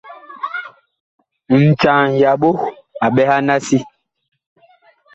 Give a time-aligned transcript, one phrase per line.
[1.61, 2.49] Ncaa ŋyaɓo
[3.03, 3.77] a ɓɛhan a si.